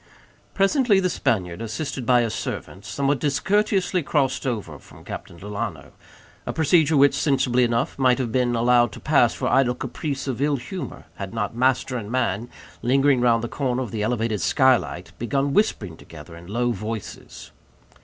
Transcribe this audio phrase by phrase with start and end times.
[0.55, 5.29] Presently the Spaniard, assisted by his servant somewhat discourteously crossed over from his guest;
[6.47, 10.41] a procedure which, sensibly enough, might have been allowed to pass for idle caprice of
[10.41, 12.49] ill humor, had not master and man,
[12.81, 17.51] lingering round the corner of the elevated skylight, began whispering together in low voices.